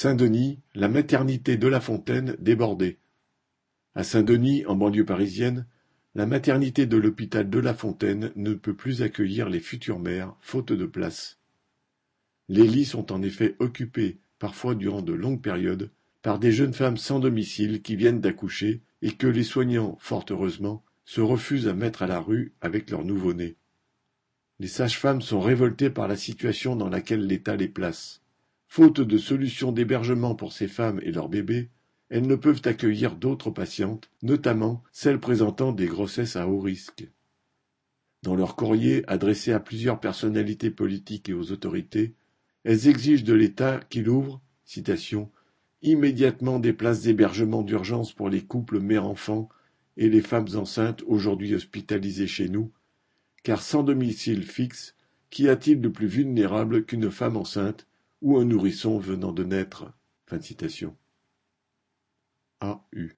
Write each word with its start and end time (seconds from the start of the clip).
Saint-Denis, 0.00 0.60
la 0.76 0.86
maternité 0.86 1.56
de 1.56 1.66
La 1.66 1.80
Fontaine 1.80 2.36
débordée. 2.38 2.98
À 3.96 4.04
Saint-Denis, 4.04 4.64
en 4.66 4.76
banlieue 4.76 5.04
parisienne, 5.04 5.66
la 6.14 6.24
maternité 6.24 6.86
de 6.86 6.96
l'hôpital 6.96 7.50
de 7.50 7.58
La 7.58 7.74
Fontaine 7.74 8.30
ne 8.36 8.54
peut 8.54 8.76
plus 8.76 9.02
accueillir 9.02 9.48
les 9.48 9.58
futures 9.58 9.98
mères, 9.98 10.36
faute 10.40 10.72
de 10.72 10.86
place. 10.86 11.40
Les 12.48 12.68
lits 12.68 12.84
sont 12.84 13.10
en 13.10 13.22
effet 13.22 13.56
occupés, 13.58 14.18
parfois 14.38 14.76
durant 14.76 15.02
de 15.02 15.12
longues 15.12 15.42
périodes, 15.42 15.90
par 16.22 16.38
des 16.38 16.52
jeunes 16.52 16.74
femmes 16.74 16.96
sans 16.96 17.18
domicile 17.18 17.82
qui 17.82 17.96
viennent 17.96 18.20
d'accoucher 18.20 18.82
et 19.02 19.10
que 19.10 19.26
les 19.26 19.42
soignants, 19.42 19.98
fort 19.98 20.26
heureusement, 20.30 20.84
se 21.06 21.20
refusent 21.20 21.66
à 21.66 21.74
mettre 21.74 22.02
à 22.02 22.06
la 22.06 22.20
rue 22.20 22.52
avec 22.60 22.88
leur 22.90 23.04
nouveau-né. 23.04 23.56
Les 24.60 24.68
sages-femmes 24.68 25.22
sont 25.22 25.40
révoltées 25.40 25.90
par 25.90 26.06
la 26.06 26.16
situation 26.16 26.76
dans 26.76 26.88
laquelle 26.88 27.26
l'État 27.26 27.56
les 27.56 27.66
place. 27.66 28.22
Faute 28.70 29.00
de 29.00 29.18
solution 29.18 29.72
d'hébergement 29.72 30.34
pour 30.34 30.52
ces 30.52 30.68
femmes 30.68 31.00
et 31.02 31.10
leurs 31.10 31.30
bébés, 31.30 31.70
elles 32.10 32.26
ne 32.26 32.36
peuvent 32.36 32.62
accueillir 32.64 33.16
d'autres 33.16 33.50
patientes, 33.50 34.10
notamment 34.22 34.84
celles 34.92 35.18
présentant 35.18 35.72
des 35.72 35.86
grossesses 35.86 36.36
à 36.36 36.46
haut 36.46 36.60
risque. 36.60 37.08
Dans 38.22 38.36
leur 38.36 38.56
courrier 38.56 39.04
adressé 39.08 39.52
à 39.52 39.58
plusieurs 39.58 40.00
personnalités 40.00 40.70
politiques 40.70 41.28
et 41.28 41.34
aux 41.34 41.50
autorités, 41.50 42.14
elles 42.62 42.88
exigent 42.88 43.24
de 43.24 43.32
l'État 43.32 43.80
qu'il 43.88 44.08
ouvre 44.08 44.40
citation, 44.64 45.30
immédiatement 45.80 46.58
des 46.58 46.74
places 46.74 47.02
d'hébergement 47.02 47.62
d'urgence 47.62 48.12
pour 48.12 48.28
les 48.28 48.42
couples 48.42 48.80
mère-enfant 48.80 49.48
et 49.96 50.10
les 50.10 50.22
femmes 50.22 50.48
enceintes 50.54 51.02
aujourd'hui 51.06 51.54
hospitalisées 51.54 52.26
chez 52.26 52.50
nous, 52.50 52.70
car 53.42 53.62
sans 53.62 53.82
domicile 53.82 54.44
fixe, 54.44 54.94
qu'y 55.30 55.48
a-t-il 55.48 55.80
de 55.80 55.88
plus 55.88 56.06
vulnérable 56.06 56.84
qu'une 56.84 57.10
femme 57.10 57.36
enceinte 57.36 57.87
ou 58.20 58.38
un 58.38 58.44
nourrisson 58.44 58.98
venant 58.98 59.32
de 59.32 59.44
naître. 59.44 59.92
Fin 60.26 60.38
de 60.38 60.42
A. 62.60 62.84
U. 62.92 63.12